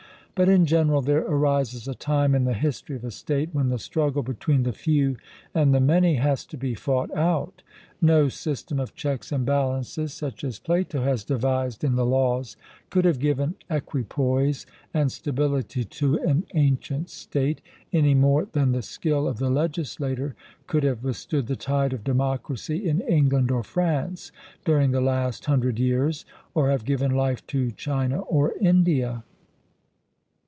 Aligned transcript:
But 0.33 0.49
in 0.49 0.65
general 0.65 1.01
there 1.03 1.19
arises 1.23 1.87
a 1.87 1.93
time 1.93 2.33
in 2.33 2.45
the 2.45 2.55
history 2.55 2.95
of 2.95 3.03
a 3.05 3.11
state 3.11 3.49
when 3.53 3.69
the 3.69 3.77
struggle 3.77 4.23
between 4.23 4.63
the 4.63 4.73
few 4.73 5.17
and 5.53 5.71
the 5.71 5.79
many 5.79 6.15
has 6.15 6.47
to 6.47 6.57
be 6.57 6.73
fought 6.73 7.15
out. 7.15 7.61
No 8.01 8.27
system 8.27 8.79
of 8.79 8.95
checks 8.95 9.31
and 9.31 9.45
balances, 9.45 10.13
such 10.13 10.43
as 10.43 10.57
Plato 10.57 11.03
has 11.03 11.23
devised 11.23 11.83
in 11.83 11.93
the 11.93 12.07
Laws, 12.07 12.57
could 12.89 13.05
have 13.05 13.19
given 13.19 13.53
equipoise 13.69 14.65
and 14.95 15.11
stability 15.11 15.83
to 15.83 16.17
an 16.21 16.45
ancient 16.55 17.11
state, 17.11 17.61
any 17.93 18.15
more 18.15 18.47
than 18.51 18.71
the 18.71 18.81
skill 18.81 19.27
of 19.27 19.37
the 19.37 19.51
legislator 19.51 20.33
could 20.65 20.81
have 20.81 21.03
withstood 21.03 21.45
the 21.45 21.55
tide 21.55 21.93
of 21.93 22.03
democracy 22.03 22.89
in 22.89 23.01
England 23.01 23.51
or 23.51 23.61
France 23.61 24.31
during 24.65 24.89
the 24.89 25.01
last 25.01 25.45
hundred 25.45 25.77
years, 25.77 26.25
or 26.55 26.71
have 26.71 26.83
given 26.83 27.11
life 27.11 27.45
to 27.45 27.69
China 27.69 28.21
or 28.21 28.53
India. 28.59 29.23